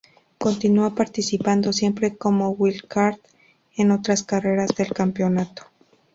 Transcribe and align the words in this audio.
Continua 0.39 0.95
participando, 0.95 1.71
siempre 1.73 2.17
como 2.17 2.49
wildcard, 2.49 3.19
en 3.77 3.91
otras 3.91 4.23
carreras 4.23 4.73
del 4.75 4.91
campeonato. 4.93 5.67